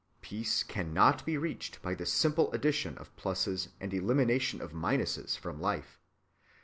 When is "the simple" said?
1.93-2.51